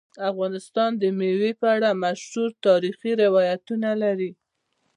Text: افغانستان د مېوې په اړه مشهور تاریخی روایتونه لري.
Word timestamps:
افغانستان 0.31 0.91
د 1.01 1.03
مېوې 1.19 1.51
په 1.61 1.67
اړه 1.75 1.89
مشهور 2.03 2.49
تاریخی 2.65 3.11
روایتونه 3.23 3.89
لري. 4.03 4.31